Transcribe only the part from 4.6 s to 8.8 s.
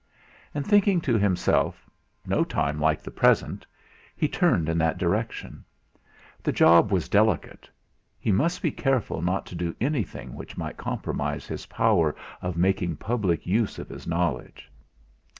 in that direction. The job was delicate. He must be